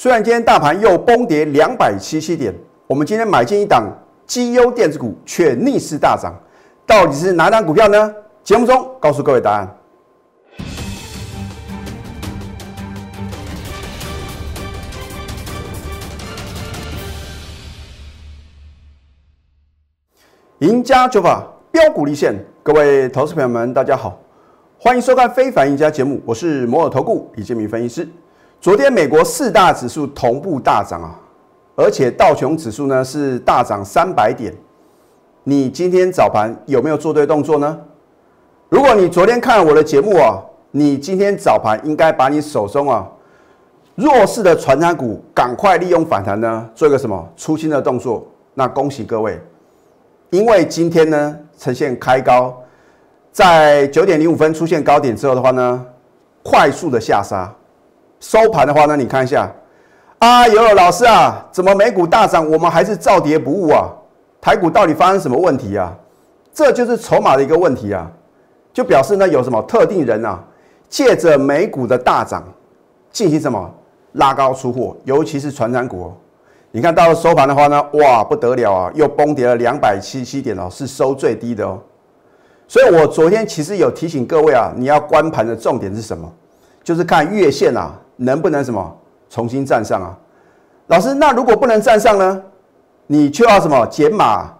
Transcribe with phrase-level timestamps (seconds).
[0.00, 2.54] 虽然今天大盘又崩跌两百七七点，
[2.86, 3.92] 我们今天买进一档
[4.24, 6.32] 绩优电子股，却逆势大涨，
[6.86, 8.14] 到底是哪档股票呢？
[8.44, 9.76] 节目中告诉各位答案。
[20.60, 24.16] 赢家九法标股立现，各位投资朋友们，大家好，
[24.78, 28.08] 欢迎收看《非凡赢家》节目，我是摩尔投顾李建明分析师。
[28.60, 31.14] 昨天美国四大指数同步大涨啊，
[31.76, 34.52] 而且道琼指数呢是大涨三百点。
[35.44, 37.78] 你今天早盘有没有做对动作呢？
[38.68, 43.08] 如果你昨天看了我的节目啊，你今天早盘应该把你手中啊
[43.94, 48.26] 弱势的传产股赶快利用反弹呢，做一个什么出清的动作。
[48.54, 49.40] 那恭喜各位。
[50.30, 52.60] 因为今天呢呈现开高，
[53.30, 55.86] 在九点零五分出现高点之后的话呢，
[56.42, 57.50] 快速的下杀，
[58.20, 59.50] 收盘的话那，你看一下，
[60.18, 63.88] 啊，有老师啊，怎么美股大涨，我们还是照跌不误啊？
[64.40, 65.94] 台股到底发生什么问题啊？
[66.52, 68.10] 这就是筹码的一个问题啊，
[68.72, 70.42] 就表示呢有什么特定人啊，
[70.88, 72.42] 借着美股的大涨
[73.12, 73.70] 进行什么
[74.12, 76.12] 拉高出货，尤其是传染股。
[76.72, 81.78] 你看到了收盘的话呢，哇，不得了啊，又崩跌了两百七七点哦，是收最低的哦。
[82.66, 86.30] 所以我昨天其实有提醒各位啊，你要关盘的重点是什么？
[86.84, 88.96] 就是看月线啊，能不能什么
[89.30, 90.16] 重新站上啊？
[90.88, 92.42] 老师，那如果不能站上呢，
[93.06, 94.52] 你就要什么减码？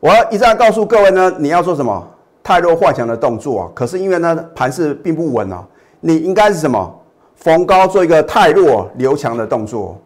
[0.00, 2.06] 我要一再告诉各位呢，你要做什么
[2.42, 3.68] 太弱换强的动作啊？
[3.74, 5.66] 可是因为呢盘势并不稳啊，
[6.00, 6.94] 你应该是什么
[7.34, 9.98] 逢高做一个太弱留强的动作。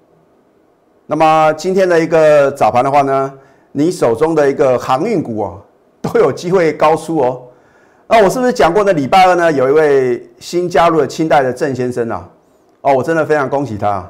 [1.06, 3.32] 那么今天的一个早盘的话呢，
[3.72, 5.60] 你手中的一个航运股哦，
[6.00, 7.42] 都有机会高出哦。
[8.08, 8.92] 那我是不是讲过呢？
[8.92, 12.28] 礼拜二呢，有一位新加入的清代的郑先生啊，
[12.82, 14.08] 哦，我真的非常恭喜他，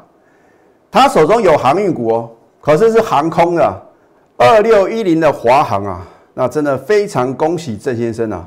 [0.91, 3.83] 他手中有航运股哦，可是是航空的
[4.37, 8.47] 二六一零的华航啊，那真的非常恭喜郑先生啊，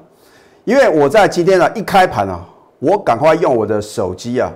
[0.66, 2.46] 因为我在今天呢一开盘啊，
[2.80, 4.52] 我赶快用我的手机啊，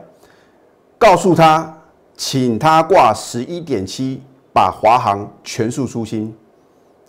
[0.98, 1.76] 告诉他。
[2.22, 4.22] 请他挂十一点七，
[4.52, 6.36] 把华航全数出清，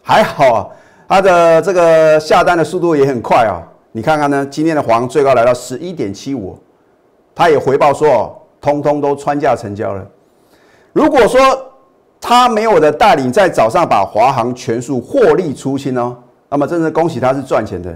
[0.04, 0.69] 还好啊，
[1.09, 3.59] 他的这个下单的速度也很快啊。
[3.91, 6.56] 你看看呢，今天的华航最高来到十一点七五，
[7.34, 10.06] 他也回报说哦，通通都穿价成交了。
[10.93, 11.41] 如果说
[12.21, 16.16] 他没有我的带领，在早上把华航全数获利出清哦，
[16.48, 17.94] 那么真是恭喜他是赚钱的。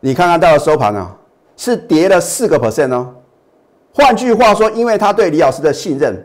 [0.00, 1.14] 你看看到了收盘啊，
[1.56, 3.14] 是跌了四个 percent 哦。
[3.92, 6.24] 换句话说，因为他对李老师的信任。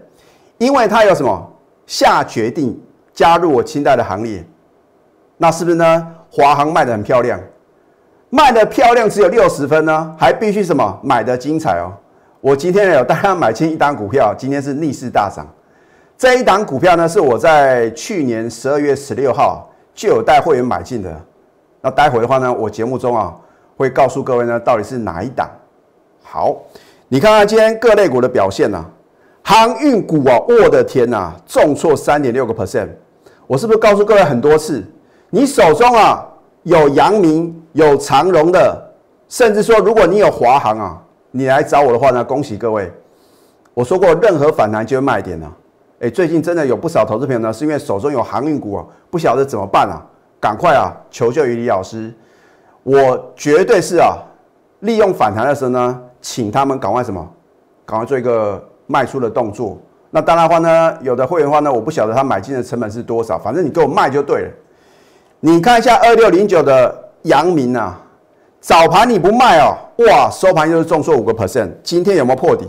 [0.59, 1.51] 因为他有什么
[1.87, 2.79] 下决定
[3.11, 4.45] 加入我清代的行列，
[5.35, 6.07] 那是不是呢？
[6.29, 7.37] 华航卖的很漂亮，
[8.29, 11.91] 卖的漂亮只有六十分呢，还必须什么买的精彩哦。
[12.43, 15.47] 我今天有大家买进一档股票，今天是逆势大涨。
[16.17, 19.65] 这一档股票呢，是我在去年十二月十六号
[19.95, 21.09] 就有带会员买进的。
[21.79, 23.33] 那待会的话呢，我节目中啊
[23.77, 25.49] 会告诉各位呢，到底是哪一档。
[26.21, 26.57] 好，
[27.07, 28.85] 你看看今天各类股的表现呢？
[29.41, 32.89] 航运股啊，我的天呐，重挫三点六个 percent。
[33.47, 34.83] 我是不是告诉各位很多次，
[35.29, 36.27] 你手中啊
[36.63, 38.93] 有阳明、有长荣的，
[39.29, 41.01] 甚至说如果你有华航啊，
[41.35, 42.91] 你来找我的话呢，恭喜各位。
[43.73, 45.51] 我说过，任何反弹就是卖点啊。
[45.99, 49.99] 哎，最近真的有不少投资朋友呢，是因为手中有航运股啊，不晓得怎么办啊，
[50.39, 52.13] 赶快啊求救于李老师。
[52.83, 54.15] 我绝对是啊，
[54.81, 57.27] 利用反弹的时候呢，请他们赶快什么，
[57.85, 58.63] 赶快做一个。
[58.85, 59.77] 卖出的动作，
[60.11, 64.51] 那当然话呢，有的会员话呢，我不晓得他买进的成本是多少，反正你给我卖就对了。
[65.39, 67.97] 你看一下二六零九的阳明啊，
[68.63, 69.75] 早盘你不卖哦，
[70.07, 72.65] 哇，收盘又是重挫五个 percent，今天有没有破底？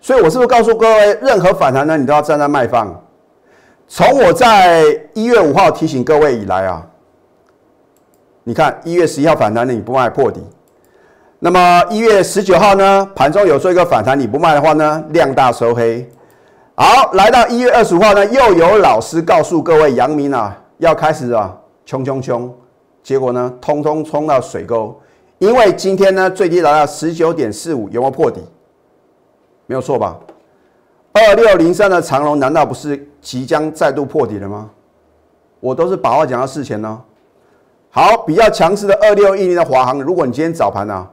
[0.00, 2.94] 所以我是不是告诉各位，任何反弹呢，你都要站在卖方？
[3.88, 6.86] 从我在一月五号提醒各位以来啊，
[8.44, 10.40] 你看一月十一号反弹的，你不卖破底。
[11.40, 16.08] 那么一月十九号呢，盘中有做一个反弹，你不卖的话呢，量大收黑。
[16.76, 21.52] 好，来到一月二十五号呢，又有老师告诉各位，阳明啊要开始啊
[21.84, 22.54] 冲冲冲，
[23.10, 24.96] 结果呢，通通冲到水沟，
[25.38, 28.40] 因为今天呢最低来到十九点四五，有没有破底？
[29.66, 30.16] 没有错吧？
[31.10, 34.70] 二六零三的长龙难道不是即将再度破底了吗？
[35.58, 37.02] 我都是把话讲到事前呢。
[37.90, 41.10] 好，比较强势的二六一零的华航，如果你今天早盘呢？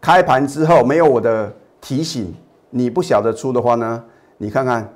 [0.00, 2.34] 开盘之后没有我的提醒，
[2.70, 4.02] 你不晓得出的话呢？
[4.38, 4.90] 你看看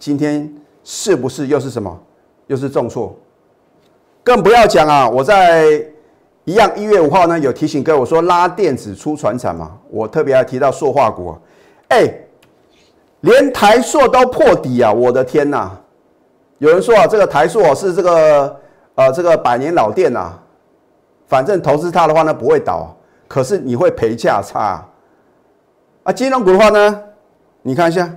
[0.00, 0.52] 今天
[0.82, 1.96] 是不是又是什么？
[2.48, 3.16] 又是重挫？
[4.28, 5.08] 更不要讲啊！
[5.08, 5.64] 我在
[6.44, 11.38] 一样一月五号呢有提醒各位，我说拉电子出船产嘛，我特别还提到塑化股啊。
[11.88, 12.12] 哎，
[13.22, 14.92] 连台塑都破底啊！
[14.92, 15.70] 我的天呐！
[16.58, 18.54] 有人说啊，这个台塑是这个
[18.96, 20.34] 呃这个百年老店呐，
[21.26, 22.94] 反正投资它的话呢不会倒，
[23.28, 24.86] 可是你会赔价差
[26.02, 26.12] 啊。
[26.12, 27.02] 金融股的话呢，
[27.62, 28.14] 你看一下，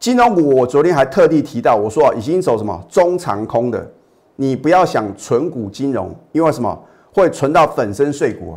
[0.00, 3.88] 金融股我昨天还特地提到，我说啊已经走什么中长空的，
[4.36, 6.78] 你不要想存股金融，因为什么
[7.12, 8.56] 会存到粉身碎骨。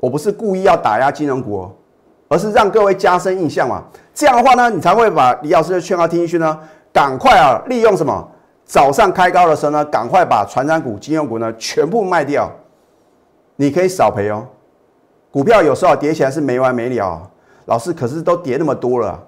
[0.00, 1.70] 我不是故意要打压金融股，
[2.28, 3.84] 而是让各位加深印象嘛。
[4.12, 6.58] 这样的话呢，你才会把李老师的劝告听进去呢。
[6.92, 8.28] 赶快啊，利用什么？
[8.64, 12.50] 早上开高的时候呢，赶快把传染股、金融股呢全部卖掉，
[13.56, 14.46] 你可以少赔哦。
[15.30, 17.30] 股票有时候跌起来是没完没了，
[17.66, 19.20] 老师可是都跌那么多了，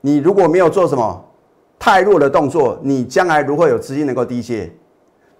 [0.00, 1.24] 你如果没有做什么
[1.78, 4.72] 太弱的动作，你将来如何有资金能够低接？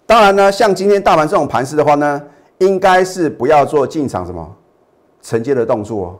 [0.07, 2.23] 当然呢，像今天大盘这种盘势的话呢。
[2.59, 4.57] 应该是不要做进场什么
[5.21, 6.19] 承接的动作，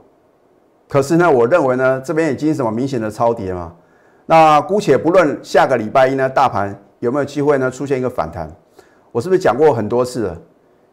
[0.87, 3.73] 可是呢，我认为呢，这边已经什么明显的超跌嘛。
[4.27, 8.47] 那姑且不论下个礼拜一呢，大盘有没有机会呢出现一个反弹，
[9.11, 10.37] 我是不是讲过很多次了？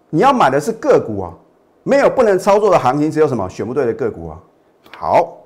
[0.09, 1.35] 你要买的是个股啊，
[1.83, 4.41] 没有不能操作的行情，只有什么选不对的个股啊。
[4.97, 5.44] 好，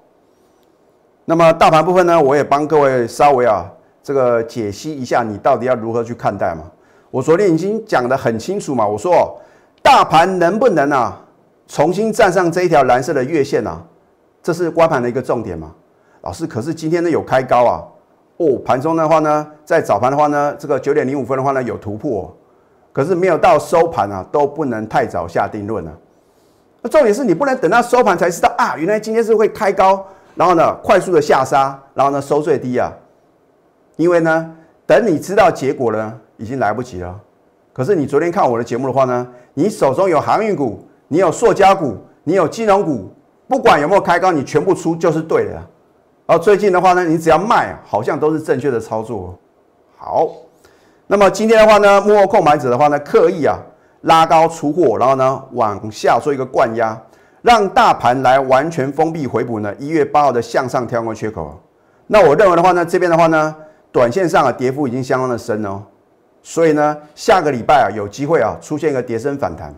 [1.31, 3.71] 那么大盘部分呢，我也帮各位稍微啊
[4.03, 6.63] 这个解析一下，你到底要如何去看待嘛？
[7.11, 9.39] 我昨天已经讲得很清楚嘛，我说。
[9.83, 11.21] 大盘能不能啊
[11.67, 13.81] 重新站上这一条蓝色的月线啊？
[14.43, 15.71] 这是刮盘的一个重点嘛？
[16.23, 17.85] 老师，可是今天呢有开高啊？
[18.39, 22.35] 哦，盘中的话呢，在早盘的话呢，这个九点零五分的话呢有突破，
[22.91, 25.93] 可是没有到收盘啊，都不能太早下定论啊。
[26.81, 30.05] 那重点是你不能等到收盘才知道啊，原来今天是会开高，
[30.39, 32.93] 然后呢快速的下杀，然后呢收最低啊。
[33.97, 34.55] 因为呢，
[34.87, 37.21] 等你知道结果呢，已经来不及了。
[37.73, 39.27] 可是你昨天看我的节目的话呢？
[39.55, 43.13] 你手中有航运股，你有塑胶股，你有金融股，
[43.49, 45.61] 不管有没有开高，你全部出就是对的。
[46.27, 49.37] 而最近的话呢，你只要卖，好像都是正确的操作。
[49.97, 50.29] 好，
[51.09, 53.59] 那么今天的话呢，幕后控盘者的话呢，刻意啊
[54.03, 56.97] 拉高出货，然后呢往下做一个灌压，
[57.49, 61.59] 让大盘来完全封闭回补呢一月八号的向上跳空缺口。
[62.07, 63.57] 那我认为的话呢，这边的话呢，
[63.91, 65.83] 短线上啊跌幅已经相当的深哦。
[66.43, 69.75] 所以呢，下个礼拜啊，有机会啊，出现一个跌升反弹。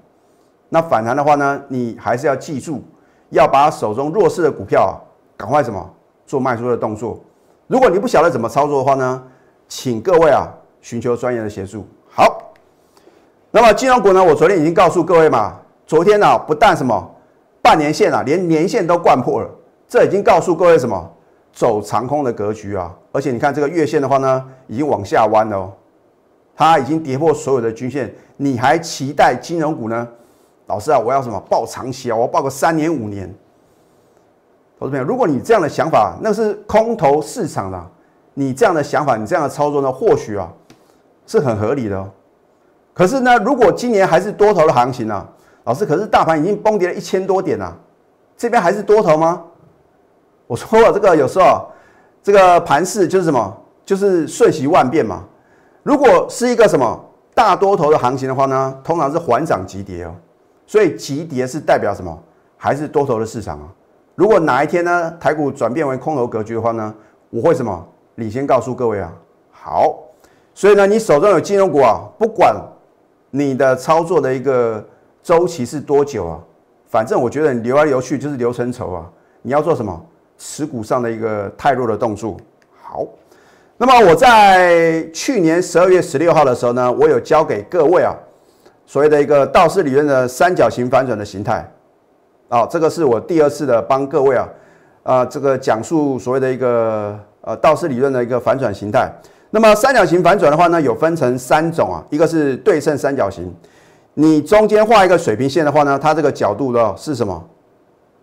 [0.69, 2.83] 那反弹的话呢，你还是要记住，
[3.29, 4.93] 要把手中弱势的股票啊，
[5.37, 5.89] 赶快什么
[6.27, 7.21] 做卖出的动作。
[7.69, 9.23] 如果你不晓得怎么操作的话呢，
[9.69, 10.49] 请各位啊，
[10.81, 11.87] 寻求专业的协助。
[12.11, 12.53] 好，
[13.53, 15.57] 那么金融股呢，我昨天已经告诉各位嘛，
[15.87, 17.15] 昨天呢，不但什么
[17.71, 19.49] 半年线啊，连年线都灌破了，
[19.87, 21.09] 这已经告诉各位什么
[21.53, 22.93] 走长空的格局啊。
[23.13, 25.73] 而且你看这个月线的话呢，已经往下弯了哦。
[26.57, 30.09] 它已经跌破所有的均线，你还期待金融股呢？
[30.67, 32.17] 老师啊，我要什么报长期啊？
[32.17, 33.33] 我要报个三年五年。
[34.81, 37.81] 投资朋友，如果你这样的想法，那是空头市场的，
[38.35, 40.53] 你这样的想法，你这样的操作呢，或许啊
[41.25, 41.97] 是很合理的。
[41.97, 42.11] 哦。
[42.93, 45.25] 可是呢，如果今年还是多头的行情呢？
[45.65, 47.77] 老师，可是大盘已经崩跌了一千多点了，
[48.37, 49.43] 这边还是多头吗？
[50.47, 51.67] 我说了，这个有时候
[52.23, 55.25] 这个盘势就是什么，就是瞬息万变嘛。
[55.83, 57.05] 如果是一个什么
[57.35, 60.15] 大多头的行情的话呢，通常是缓涨急跌哦，
[60.67, 62.19] 所以急跌是代表什么？
[62.57, 63.69] 还是多头的市场啊？
[64.15, 66.95] 如果哪一天呢，台股转变为空头格局的话呢，
[67.31, 67.87] 我会什么？
[68.17, 69.11] 领先告诉各位啊。
[69.51, 69.99] 好，
[70.53, 72.55] 所以呢，你手中有金融股啊，不管
[73.31, 74.85] 你的操作的一个
[75.23, 76.39] 周期是多久啊，
[76.89, 79.11] 反正我觉得你流来流去就是流成筹啊。
[79.43, 80.01] 你要做什么？
[80.39, 82.37] 持股上的一个太弱的动作。
[82.83, 83.07] 好。
[83.83, 88.15] 那么我在去年十二月十六号的时候呢，我有教给各位啊，
[88.85, 91.67] 所谓的一个道氏理论的三角形反转的形态，
[92.51, 94.49] 啊，这个是我第二次的帮各位啊，
[95.03, 99.11] 啊，这个讲述所谓的一个呃道氏理论的一个反转形态。
[99.49, 103.51] 那么三角形反转的话呢，有分成三种啊，一个是对称三角形，
[104.21, 107.43] 你中间画一个水平线的话呢，它这个角度的是什么？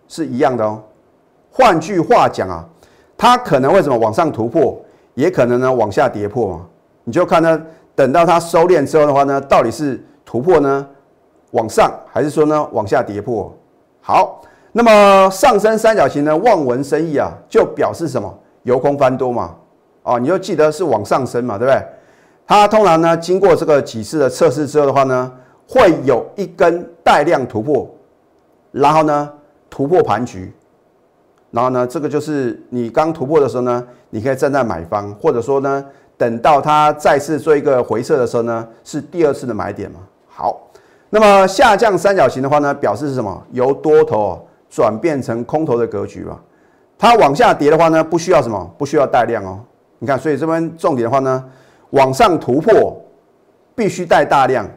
[0.06, 0.80] 是一样的哦。
[1.50, 2.64] 换句话讲啊，
[3.16, 4.80] 它可能为什么往上突破？
[5.14, 6.64] 也可能呢往下跌破嘛，
[7.02, 7.60] 你就看呢，
[7.96, 10.86] 等到它收敛之后的话呢，到底是突破呢
[11.50, 13.52] 往上，还是说呢往下跌破？
[14.00, 14.40] 好，
[14.70, 18.32] 那么上升三角形呢望文生义啊，就表示什么？
[18.62, 19.52] 由空翻多嘛，
[20.04, 21.82] 哦，你就记得是往上升嘛，对不对？
[22.46, 25.32] 它通常呢经过这个几次的测试之后的话呢，
[25.68, 27.88] 会有一根带量突破，
[28.72, 29.30] 然后呢
[29.68, 30.52] 突破盘局。
[31.50, 35.82] 然后呢，这个就是你刚突破的时候呢，你可以站在买方，或者说呢，
[36.16, 40.00] 等到它再次做一个回撤的时候呢，是第二次的买点嘛。
[40.26, 40.68] 好，
[41.08, 43.42] 那么下降三角形的话呢，表示是什么？
[43.52, 46.38] 由多头转变成空头的格局吧。
[46.98, 49.58] 它往下跌的话呢，不需要什么，不需要带量哦。
[49.98, 51.42] 你看，所以这边重点的话呢，
[51.90, 53.02] 往上突破
[53.74, 54.68] 必须带大量。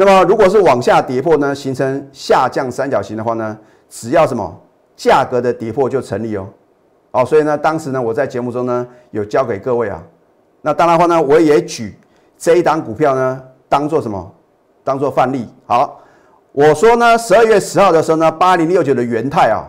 [0.00, 4.58] 那么如果是往下跌破呢，形成下降三角形的话呢，只要什么
[4.96, 6.48] 价格的跌破就成立哦。
[7.10, 10.02] 好，所以呢，当时呢，我在节目中呢有教给各位啊。
[10.62, 11.94] 那当然话呢，我也举
[12.38, 14.34] 这一档股票呢当做什么？
[14.82, 15.46] 当做范例。
[15.66, 16.00] 好，
[16.52, 19.68] 我说呢，十二月十号的时候呢，八零六九的元泰啊，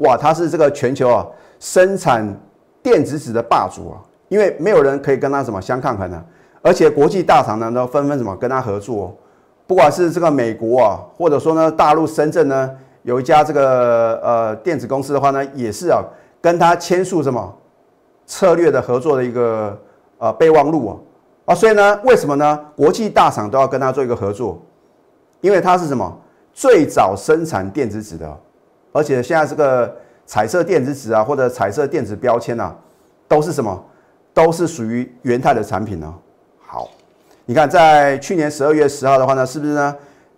[0.00, 1.26] 哇，它是这个全球啊
[1.58, 2.38] 生产
[2.82, 3.96] 电子纸的霸主啊，
[4.28, 6.22] 因为没有人可以跟它什么相抗衡的，
[6.60, 9.16] 而且国际大厂呢都纷纷什么跟它合作。
[9.70, 16.02] 不管是这个美国啊，或者说呢大陆深圳呢有一家这个呃电子公司的话呢，也是啊
[16.40, 17.56] 跟他签署什么
[18.26, 19.78] 策略的合作的一个
[20.18, 20.96] 呃备忘录啊
[21.44, 22.58] 啊，所以呢为什么呢？
[22.74, 24.60] 国际大厂都要跟他做一个合作，
[25.40, 26.18] 因为它是什么
[26.52, 28.38] 最早生产电子纸的，
[28.90, 29.94] 而且现在这个
[30.26, 32.76] 彩色电子纸啊或者彩色电子标签啊，
[33.28, 33.84] 都是什么
[34.34, 36.12] 都是属于元泰的产品呢。
[36.58, 36.88] 好。
[37.50, 39.96] 你看，在去年十二月十号的话呢，是不是呢？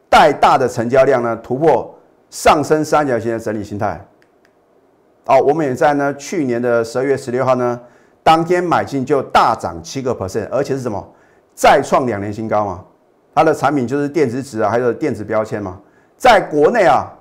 [0.08, 1.94] 带大的成交量呢，突破
[2.30, 4.02] 上升三角形的整理形态。
[5.26, 7.78] 好，我们也在呢去年的十二月十六号呢，
[8.22, 11.06] 当天买进就大涨七个 percent，而且是什么？
[11.54, 12.82] 再创两年新高嘛。
[13.34, 15.78] 它的产品就是电子纸啊，还有电子标签嘛。
[16.16, 17.12] 在国内啊，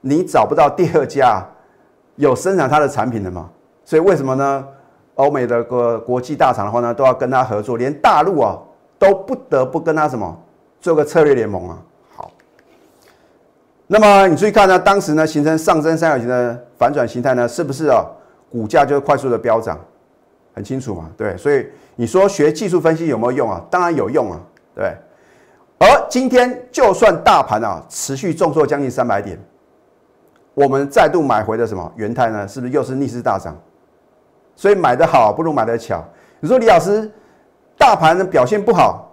[0.00, 1.46] 你找不到第二家
[2.16, 3.50] 有生产它的产品的嘛。
[3.84, 4.66] 所以为什么呢？
[5.16, 8.58] 欧美的个国际大厂的话呢，都要跟他合作，连大陆啊。
[8.98, 10.36] 都不得不跟他什么
[10.80, 11.78] 做个策略联盟啊？
[12.16, 12.30] 好，
[13.86, 18.04] 那么你注意看呢，当时呢形成上升三角形的反转形态呢，是不是啊？
[18.50, 19.78] 股价就快速的飙涨，
[20.54, 21.10] 很清楚嘛？
[21.16, 23.62] 对，所以你说学技术分析有没有用啊？
[23.70, 24.40] 当然有用啊，
[24.74, 24.96] 对。
[25.78, 29.38] 而今天就算大盘啊持续重挫将近三百点，
[30.54, 32.48] 我们再度买回的什么元泰呢？
[32.48, 33.56] 是不是又是逆势大涨？
[34.56, 36.04] 所以买的好不如买的巧。
[36.40, 37.08] 你说李老师？
[37.78, 39.10] 大盘的表现不好，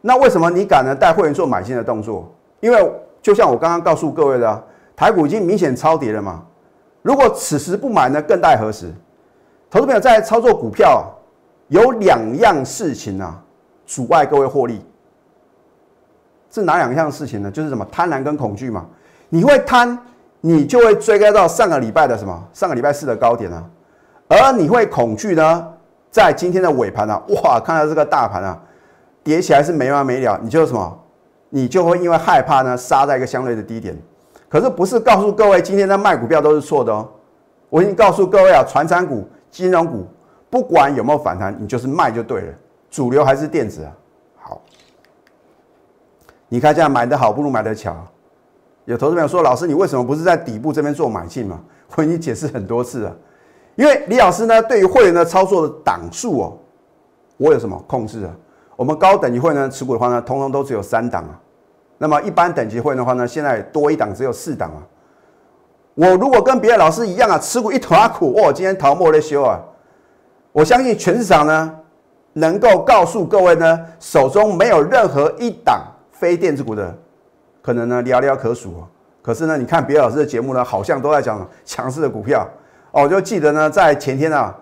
[0.00, 2.30] 那为什么你敢呢带会员做买进的动作？
[2.60, 4.64] 因为就像我刚刚告诉各位的，
[4.96, 6.42] 台股已经明显超跌了嘛。
[7.02, 8.92] 如果此时不买呢，更待何时？
[9.70, 11.08] 投资朋友在操作股票
[11.68, 13.40] 有两样事情啊，
[13.86, 14.84] 阻碍各位获利。
[16.50, 17.50] 是哪两样事情呢？
[17.50, 18.86] 就是什么贪婪跟恐惧嘛。
[19.28, 19.98] 你会贪，
[20.40, 23.62] 你就会追该到上个礼拜的什么上个礼拜四的高点啊，
[24.28, 25.72] 而你会恐惧呢？
[26.10, 28.58] 在今天的尾盘啊，哇，看到这个大盘啊，
[29.22, 30.98] 跌起来是没完没了，你就什么，
[31.50, 33.96] 你就会因为害怕呢，杀在一个相对的低点。
[34.48, 37.08] 可是不是告诉各位今天在卖股票都是错的哦，
[37.68, 40.06] 我已经告诉各位啊，传产股、金融股，
[40.48, 42.54] 不管有没有反弹，你就是卖就对了，
[42.90, 43.92] 主流还是电子啊。
[44.38, 44.62] 好，
[46.48, 47.94] 你看这样买的好不如买的巧。
[48.84, 51.60] 有投资朋友说，老师你为什么不是在底部这边做买进嘛？
[51.96, 53.16] 我已经解释很多次了。
[53.76, 56.58] 因为李老师呢，对于会员的操作的档数哦，
[57.36, 58.30] 我有什么控制啊？
[58.74, 61.38] 我们高等级会员持股的话呢，通通都只有三档啊。
[61.98, 64.80] 那么一般等级会员的话呢，现在多一档只有四档啊。
[65.94, 69.60] 我如果跟别的老师一样啊，持股一团苦哦，今天逃莫的修啊。
[70.52, 71.74] 我相信全市场呢，
[72.32, 76.94] 能够告诉各位呢，手中没有任何一档非电子股的，
[77.62, 78.88] 可能呢寥寥可数啊。
[79.20, 82.48] 可是呢，你看别的老师的节目呢，好像都在讲强势的股票。
[83.02, 84.54] 我就记得呢，在前天啊，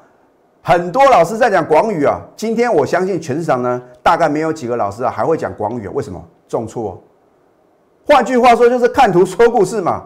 [0.61, 2.21] 很多老师在讲广宇啊。
[2.35, 5.93] 今天我相信全市场呢，大概没有几个老师啊还会讲广宇啊。
[5.95, 6.21] 为什么？
[6.49, 7.01] 重挫。
[8.07, 10.05] 换句话说，就是看图说故事嘛。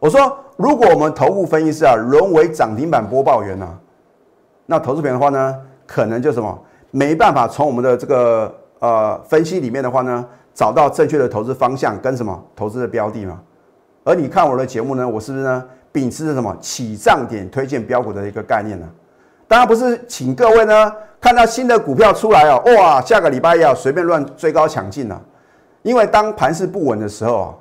[0.00, 3.78] 我说，如果我们头部分析师啊沦为涨停板播报员呢，
[4.66, 6.58] 那投资品的话呢，可能就什么
[6.90, 13.40] 没办法从我们的这个呃分析里面的话呢，找到正确的投资方向跟什么投资的标的嘛。
[14.02, 15.64] 而你看我的节目呢，我是不是呢？
[15.92, 18.86] 秉持着什么起涨点推荐标股的一个概念呢？
[19.48, 25.20] 当然不是请各位呢看到新的股票出来哦，哇，下个礼拜要随便乱追高抢进了。
[25.82, 27.54] 因为当盘势不稳的时候啊，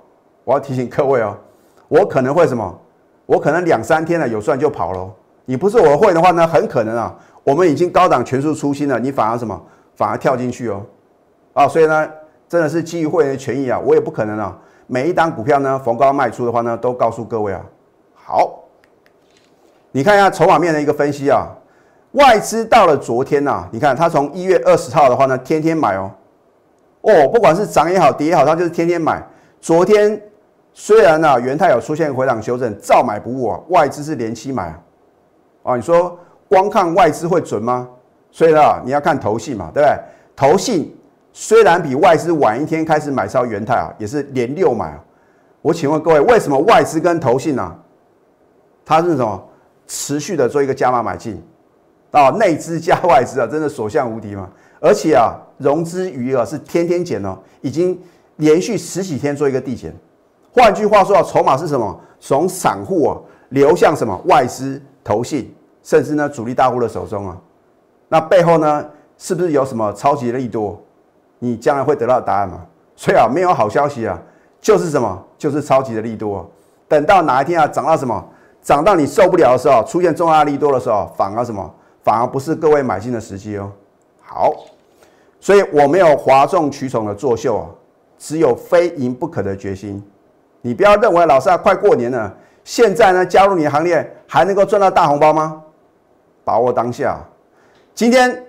[0.44, 1.36] 我要提醒各位哦，
[1.88, 2.80] 我可能会什么？
[3.26, 5.12] 我可能两三天了有算就跑喽。
[5.46, 9.60] 你不是我会的话呢，很可能啊，我们已经高档全数出新了，你反而什么？
[9.96, 10.86] 反而跳进去哦。
[11.54, 12.08] 啊，所以呢，
[12.48, 14.56] 真的是基于会员的权益啊，我也不可能啊，
[14.86, 17.62] 每一单股票呢逢高卖出的话呢，都告诉各位啊。
[18.30, 18.64] 好，
[19.92, 21.48] 你看一下筹码面的一个分析啊，
[22.12, 26.12] 外资到了昨天呐，你看它从一月二十号的话呢，天天买哦，
[27.02, 29.20] 哦，不管是涨也好，跌也好，它就是天天买。
[29.60, 30.22] 昨天
[30.76, 34.80] 虽然呢，元泰有出现回档修正，照买不误啊，外资是连期买啊，
[35.64, 36.16] 啊，你说
[36.48, 37.90] 光看外资会准吗？
[38.30, 40.00] 所以呢，你要看投信嘛，对不对？
[40.36, 40.96] 投信
[41.34, 45.00] 虽然比外资晚一天开始买超元泰啊，也是连六买啊。
[45.64, 47.76] 我请问各位，为什么外资跟投信呢？
[48.90, 49.40] 它是什么？
[49.86, 51.40] 持续的做一个加码买进，
[52.10, 54.50] 啊，内资加外资啊，真的所向无敌嘛。
[54.80, 58.00] 而且啊，融资余额是天天减哦，已经
[58.38, 59.94] 连续十几天做一个递减。
[60.52, 62.00] 换句话说啊，筹码是什么？
[62.20, 63.18] 从散户啊
[63.50, 65.54] 流向什么外资、投信，
[65.84, 67.38] 甚至呢主力大户的手中啊。
[68.08, 68.84] 那背后呢，
[69.20, 70.82] 是不是有什么超级利多？
[71.38, 72.66] 你将来会得到答案嘛？
[72.96, 74.20] 所以啊，没有好消息啊，
[74.60, 75.24] 就是什么？
[75.38, 76.50] 就是超级的利多。
[76.88, 78.28] 等到哪一天啊，涨到什么？
[78.62, 81.74] 涨到你受不了的时候，出现重大利多的时候，反而什么？
[82.04, 83.72] 反而不是各位买进的时机哦。
[84.22, 84.54] 好，
[85.40, 87.66] 所以我没有哗众取宠的作秀啊，
[88.18, 90.02] 只有非赢不可的决心。
[90.62, 95.62] 你不要认为老师啊，快过年了，现在呢加入你的行列还能够赚到大红包吗？
[96.44, 97.20] 把握当下。
[97.94, 98.44] 今天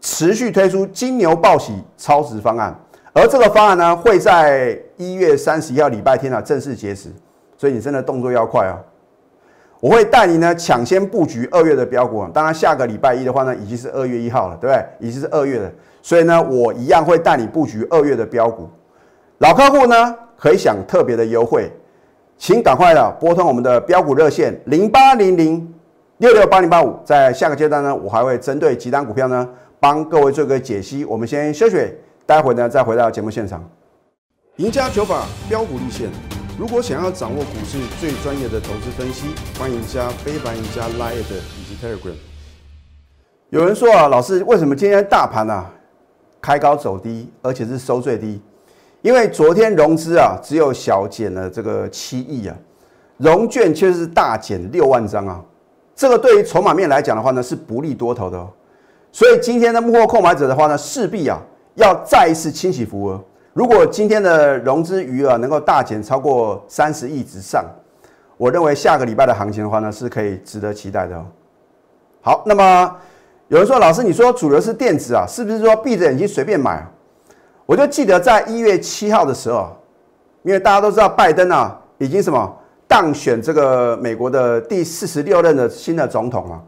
[0.00, 2.74] 持续推出金牛报喜超值方案，
[3.12, 7.12] 而这个方案呢会在一月三十一号礼拜天啊正式截止，
[7.56, 8.78] 所以你真的动作要快啊！
[9.80, 15.08] 我会带你呢抢先布局二月的标股，当然下个礼拜一的话呢已经是二月一号了，对不对？
[15.08, 15.70] 已经是二月了，
[16.02, 18.68] 所以呢我一样会带你布局二月的标股。
[19.38, 21.70] 老客户呢可以享特别的优惠，
[22.36, 25.74] 请赶快的拨通我们的标股热线零八零零。
[26.18, 31.04] 六六八零八五，在下个阶段呢，我还会针对几单股票呢，帮各位做个解析。
[31.04, 31.76] 我们先休息，
[32.26, 33.64] 待会呢再回到节目现场。
[34.56, 36.08] 赢家九法标股立线，
[36.58, 42.16] 如果想要掌握股市最专业的投资分析，欢迎加非凡、赢家 Line 以及 Telegram。
[43.50, 45.70] 有人说啊，老师，为什么今天大盘啊
[46.40, 48.42] 开高走低，而且是收最低？
[49.02, 52.56] 因为昨天融资啊只有小减了这个七亿啊，
[53.18, 55.40] 融券却是大减六万张啊。
[55.94, 58.50] 这个对于筹码面来讲的话呢，是不利多头的哦。
[59.12, 61.40] 所以今天的幕后购买者的话呢，势必啊
[61.76, 63.24] 要再一次清洗浮额。
[63.58, 67.64] 如果今天的融资余额能够大减超过三十亿之上，
[68.36, 71.26] 我认为下个礼拜的行情的话呢，是可以值得期待的哦。
[72.22, 72.96] 好，那么
[73.48, 76.86] 有人说，老师，你说主流是电子啊，是不是说闭着眼睛随便买？
[77.66, 79.76] 我就记得在一月七号的时候，
[80.44, 82.56] 因为大家都知道拜登啊已经什么。
[82.86, 86.62] 当选这个美国的第四十六任的新的总统啊，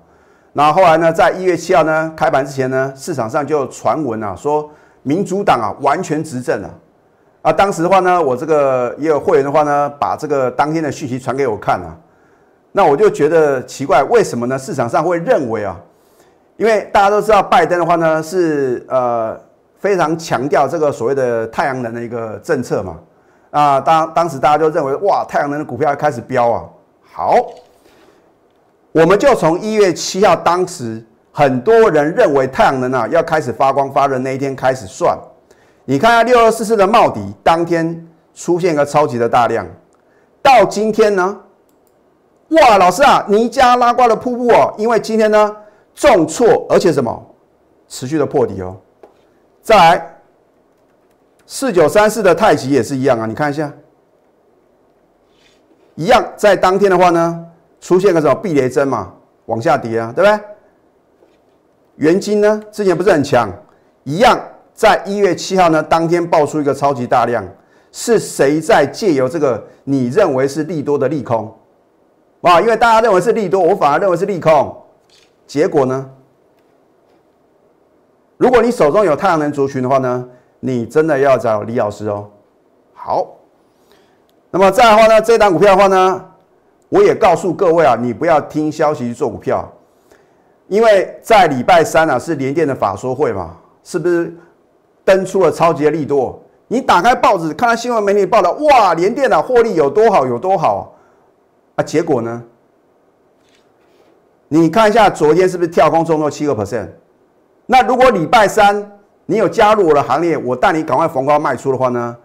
[0.55, 4.69] 那后来呢，在一月七号呢开盘之前呢，市场上就传闻啊，说
[5.03, 6.69] 民主党啊完全执政了。
[7.42, 11.96] 啊当时的话呢，我这个也有会员的话呢，把这个当天的讯息传给我看啊，
[12.72, 14.59] 那我就觉得奇怪，为什么呢？
[14.59, 15.74] 市场上会认为啊，
[16.57, 19.35] 因为大家都知道拜登的话呢是呃
[19.79, 22.98] 非常强调这个所谓的太阳能的一个政策嘛。
[23.50, 26.64] 啊，当当时大家就认为哇，太阳能的股票要开始飙啊。
[27.11, 27.35] 好，
[28.92, 35.18] 我们就从一月七号，当时很多人认为太阳能啊要开始发光发热那一天开始算。
[35.90, 39.66] 你看下六二四四的帽底，当天出现个超级的大量，
[40.40, 41.37] 到今天呢，
[42.50, 45.57] 哇，老师啊，尼加拉瓜的瀑布哦，因为今天呢
[45.92, 47.35] 重挫，而且什么
[47.88, 48.76] 持续的破底哦，
[49.61, 50.16] 再来。
[51.44, 53.72] 四九三四的太极也是一样啊，你看一下，
[55.96, 57.46] 一样在当天的话呢，
[57.81, 59.12] 出现个什么避雷针嘛，
[59.46, 60.40] 往下跌啊，对不对？
[61.96, 63.50] 元金呢，之前不是很强，
[64.05, 64.40] 一样
[64.81, 67.47] 在一月七号呢，当天爆出一个超级大量，
[67.93, 71.55] 是谁在借由这个你认为是利多的利空
[72.40, 72.59] 啊？
[72.62, 74.75] 因为大家认为是利多，我反而认为是利空，
[75.47, 76.11] 结果呢？
[78.38, 80.27] 如果你手中有太阳能族群的话呢？
[80.61, 82.31] 你真的要找李老师哦。
[82.95, 83.37] 好，
[84.51, 86.25] 那么再的话呢，这档股票的话呢，
[86.88, 89.71] 我也告诉各位啊，你不要听消息做股票，
[90.69, 94.35] 因为在礼拜三啊是联电的法说会嘛，是不是
[95.05, 96.43] 登出了超级的利多？
[96.69, 100.95] 你打开报纸看到新闻媒体报道，哇，联电啊获利有多好有多好
[101.77, 101.83] 啊？
[101.83, 102.43] 结果呢？
[104.49, 106.89] 你看一下昨天是不是跳空重挫七个 percent？
[107.67, 108.99] 那如果礼拜三？
[109.27, 112.17] 你有加入我的行列，我带你赶快逢高卖出的话呢，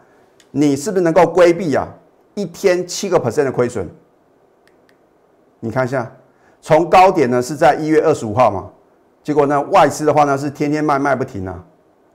[0.49, 1.87] 你是不是能够规避啊
[2.33, 3.87] 一天七个 percent 的亏损？
[5.59, 6.11] 你看一下，
[6.61, 8.71] 从高点呢是在一月二十五号嘛，
[9.21, 11.63] 结果呢外资的话呢是天天卖卖不停啊，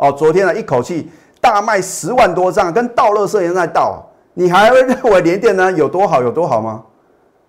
[0.00, 1.10] 哦，昨天呢一口气
[1.42, 6.82] 大卖十万多张，跟倒乐色一样在倒，你还会认为联电呢有多好有多好吗？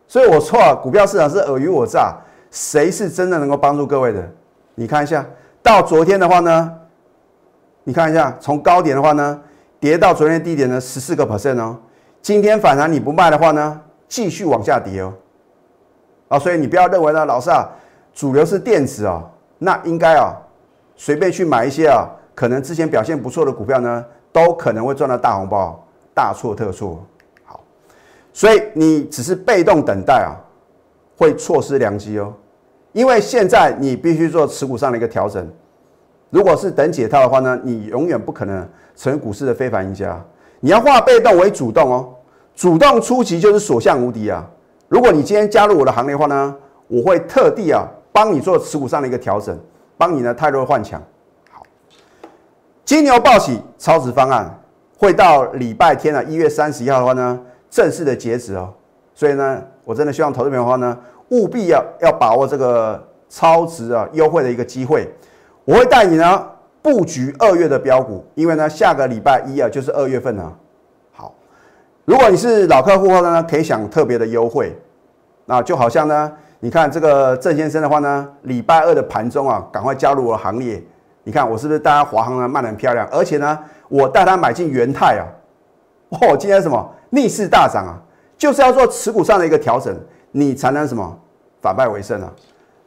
[0.05, 2.13] 所以我说啊，股票市场是尔虞我诈，
[2.51, 4.29] 谁是真的能够帮助各位的？
[4.75, 5.25] 你看一下，
[5.63, 6.73] 到昨天的话呢？
[7.85, 9.39] 你看一下，从高点的话呢，
[9.79, 11.77] 跌到昨天低点呢十四个 percent 哦。
[12.21, 15.13] 今天反弹你不卖的话呢，继续往下跌哦。
[16.27, 17.67] 啊，所以你不要认为呢，老师啊，
[18.13, 19.23] 主流是电子啊，
[19.57, 20.35] 那应该啊，
[20.97, 27.03] 随便去买一些啊，可能之前表现不错的股票呢，都可能会赚到大红包，大错特错。
[27.43, 27.59] 好，
[28.33, 30.35] 所以你只是被动等待啊，
[31.17, 32.33] 会错失良机哦。
[32.93, 35.47] 因为现在你必须做持股上的一个调整。
[36.29, 40.21] 如果是等解套的话呢，你永远不可能成为股市的非凡赢家。
[40.59, 42.09] 你要化被动为主动哦，
[42.55, 44.45] 主动出击就是所向无敌啊！
[44.87, 46.55] 如果你今天加入我的行列的话呢，
[46.87, 49.57] 我会特地啊帮你做持股上的一个调整，
[49.97, 51.01] 帮你呢太弱换强。
[52.91, 54.53] 金牛报喜超值方案
[54.97, 58.69] 会到礼拜天啊，一月三十一号的话呢，正式的截止哦。
[59.15, 60.97] 所以呢，我真的希望投资朋友的话呢，
[61.29, 65.09] 务必要要把握这个超值啊优惠的一个机会。
[65.63, 66.45] 我会带你呢。
[66.81, 70.51] 布局二月的标股，因为呢，下个礼拜一啊就是二月份啊。
[71.13, 71.33] 好，
[72.03, 74.77] 如果你是老客户的话呢，可以享特别的优惠。
[75.45, 80.83] 那就好像呢，你看这个郑先生的话呢，礼拜二的盘中啊，赶快加入我的行列。
[81.23, 83.07] 你看我是不是带他华航呢卖的很漂亮？
[83.11, 85.25] 而且呢，我带他买进元泰啊，
[86.09, 87.99] 哦，今天什么逆势大涨啊，
[88.37, 89.95] 就是要做持股上的一个调整，
[90.31, 91.19] 你才能什么
[91.61, 92.31] 反败为胜啊。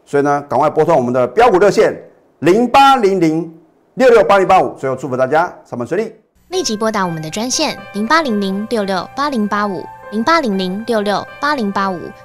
[0.05, 1.95] 所以呢，赶快拨通我们的标股热线
[2.41, 3.53] 零八零零。
[3.95, 6.13] 六六八零八五，最后祝福大家上班顺利。
[6.49, 12.01] 立即拨打我们的专线零八零零六六八零八五零八零零六六八零八五